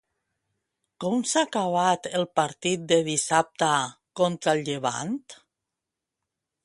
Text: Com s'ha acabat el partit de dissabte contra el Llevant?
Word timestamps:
Com 1.03 1.19
s'ha 1.31 1.43
acabat 1.47 2.09
el 2.21 2.25
partit 2.39 2.87
de 2.93 2.99
dissabte 3.09 3.71
contra 4.23 4.57
el 4.59 4.65
Llevant? 4.71 5.25